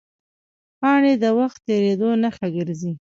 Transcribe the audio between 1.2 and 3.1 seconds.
د وخت تېرېدو نښه ګرځي